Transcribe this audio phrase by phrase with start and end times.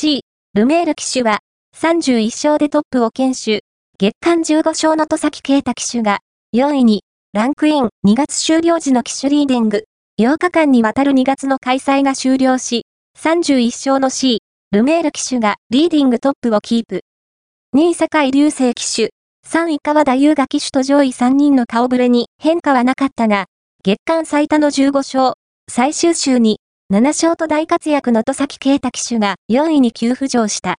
[0.00, 0.20] C、
[0.54, 1.40] ルメール騎手は、
[1.76, 3.62] 31勝でトップを堅守、
[3.98, 6.20] 月間15勝の戸崎圭太騎手が、
[6.54, 9.86] 4位に、ランクイン、2月終了時の騎手リーディング、
[10.20, 12.86] 8日間にわたる2月の開催が終了し、
[13.18, 14.38] 31勝の C、
[14.70, 17.00] ルメール騎手がリーディングトップをキープ。
[17.76, 19.10] 2位坂井瑠星騎手、
[19.48, 23.46] 3位川田将雅騎手と上位3人の顔ぶれに変化はなかったが、
[23.82, 25.32] 月間最多の15勝、
[25.68, 26.60] 最終週に
[26.90, 30.76] 7勝と大活躍の戸崎啓太騎手が4位に急浮上した。